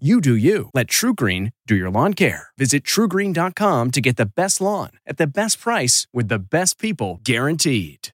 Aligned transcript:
You 0.00 0.20
do 0.20 0.34
you. 0.34 0.70
Let 0.74 0.88
TruGreen 0.88 1.52
do 1.68 1.76
your 1.76 1.88
lawn 1.88 2.14
care. 2.14 2.48
Visit 2.58 2.82
trugreen.com 2.82 3.92
to 3.92 4.00
get 4.00 4.16
the 4.16 4.26
best 4.26 4.60
lawn 4.60 4.90
at 5.06 5.18
the 5.18 5.26
best 5.28 5.60
price 5.60 6.08
with 6.12 6.26
the 6.26 6.40
best 6.40 6.80
people 6.80 7.20
guaranteed. 7.22 8.08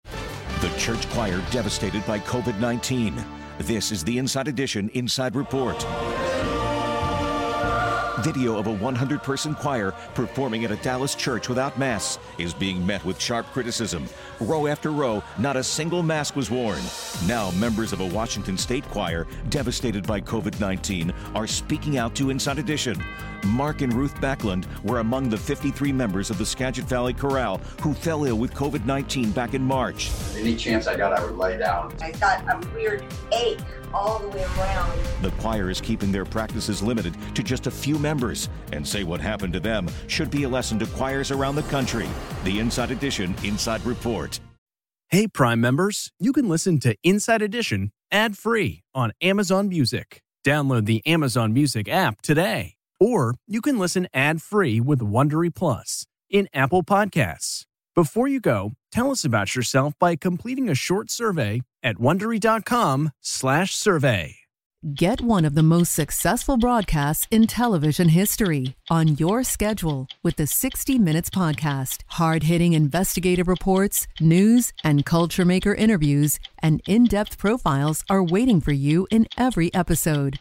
The 0.60 0.68
church 0.76 1.08
choir 1.08 1.42
devastated 1.50 2.06
by 2.06 2.18
COVID 2.18 2.60
19. 2.60 3.24
This 3.60 3.92
is 3.92 4.04
the 4.04 4.18
Inside 4.18 4.46
Edition 4.46 4.90
Inside 4.90 5.34
Report. 5.34 5.86
Video 8.22 8.58
of 8.58 8.66
a 8.66 8.72
100 8.72 9.22
person 9.22 9.54
choir 9.54 9.92
performing 10.14 10.64
at 10.64 10.70
a 10.70 10.76
Dallas 10.76 11.14
church 11.14 11.48
without 11.48 11.78
masks 11.78 12.22
is 12.36 12.52
being 12.52 12.84
met 12.84 13.02
with 13.04 13.18
sharp 13.18 13.46
criticism. 13.46 14.06
Row 14.40 14.66
after 14.66 14.90
row, 14.90 15.22
not 15.38 15.56
a 15.56 15.64
single 15.64 16.02
mask 16.02 16.36
was 16.36 16.50
worn. 16.50 16.82
Now, 17.26 17.50
members 17.52 17.94
of 17.94 18.00
a 18.00 18.06
Washington 18.06 18.58
state 18.58 18.84
choir 18.90 19.26
devastated 19.48 20.06
by 20.06 20.20
COVID 20.20 20.60
19 20.60 21.14
are 21.34 21.46
speaking 21.46 21.96
out 21.96 22.14
to 22.16 22.28
Inside 22.28 22.58
Edition. 22.58 23.02
Mark 23.46 23.82
and 23.82 23.92
Ruth 23.92 24.14
Backlund 24.16 24.66
were 24.82 25.00
among 25.00 25.28
the 25.28 25.36
53 25.36 25.92
members 25.92 26.30
of 26.30 26.38
the 26.38 26.46
Skagit 26.46 26.84
Valley 26.84 27.12
Chorale 27.12 27.58
who 27.80 27.94
fell 27.94 28.24
ill 28.24 28.38
with 28.38 28.54
COVID 28.54 28.84
19 28.84 29.30
back 29.32 29.54
in 29.54 29.62
March. 29.62 30.10
Any 30.36 30.56
chance 30.56 30.86
I 30.86 30.96
got, 30.96 31.12
I 31.12 31.24
would 31.24 31.36
lay 31.36 31.58
down. 31.58 31.94
I 32.00 32.12
got 32.12 32.42
a 32.48 32.66
weird 32.74 33.04
ache 33.32 33.58
all 33.92 34.18
the 34.18 34.28
way 34.28 34.44
around. 34.44 34.98
The 35.22 35.30
choir 35.32 35.70
is 35.70 35.80
keeping 35.80 36.12
their 36.12 36.24
practices 36.24 36.82
limited 36.82 37.16
to 37.34 37.42
just 37.42 37.66
a 37.66 37.70
few 37.70 37.98
members 37.98 38.48
and 38.72 38.86
say 38.86 39.04
what 39.04 39.20
happened 39.20 39.52
to 39.54 39.60
them 39.60 39.88
should 40.06 40.30
be 40.30 40.44
a 40.44 40.48
lesson 40.48 40.78
to 40.78 40.86
choirs 40.86 41.30
around 41.30 41.56
the 41.56 41.62
country. 41.64 42.08
The 42.44 42.58
Inside 42.58 42.90
Edition 42.90 43.34
Inside 43.44 43.84
Report. 43.84 44.38
Hey, 45.08 45.26
Prime 45.26 45.60
members, 45.60 46.12
you 46.20 46.32
can 46.32 46.48
listen 46.48 46.78
to 46.80 46.96
Inside 47.02 47.42
Edition 47.42 47.90
ad 48.12 48.36
free 48.36 48.82
on 48.94 49.12
Amazon 49.20 49.68
Music. 49.68 50.22
Download 50.44 50.86
the 50.86 51.04
Amazon 51.06 51.52
Music 51.52 51.88
app 51.88 52.22
today. 52.22 52.74
Or 53.00 53.36
you 53.48 53.62
can 53.62 53.78
listen 53.78 54.06
ad 54.12 54.42
free 54.42 54.80
with 54.80 55.00
Wondery 55.00 55.54
Plus 55.54 56.04
in 56.28 56.48
Apple 56.52 56.82
Podcasts. 56.84 57.64
Before 57.94 58.28
you 58.28 58.40
go, 58.40 58.72
tell 58.92 59.10
us 59.10 59.24
about 59.24 59.56
yourself 59.56 59.94
by 59.98 60.16
completing 60.16 60.68
a 60.68 60.74
short 60.74 61.10
survey 61.10 61.62
at 61.82 61.96
wondery.com/survey. 61.96 64.36
Get 64.94 65.20
one 65.20 65.44
of 65.44 65.54
the 65.54 65.62
most 65.62 65.92
successful 65.92 66.56
broadcasts 66.56 67.26
in 67.30 67.46
television 67.46 68.08
history 68.08 68.76
on 68.88 69.18
your 69.18 69.44
schedule 69.44 70.08
with 70.22 70.36
the 70.36 70.46
60 70.46 70.98
Minutes 70.98 71.28
podcast. 71.28 71.98
Hard 72.06 72.44
hitting 72.44 72.72
investigative 72.72 73.46
reports, 73.46 74.06
news, 74.20 74.72
and 74.82 75.04
culture 75.04 75.44
maker 75.44 75.74
interviews, 75.74 76.38
and 76.62 76.80
in 76.88 77.04
depth 77.04 77.36
profiles 77.36 78.02
are 78.08 78.24
waiting 78.24 78.62
for 78.62 78.72
you 78.72 79.06
in 79.10 79.26
every 79.36 79.70
episode. 79.74 80.40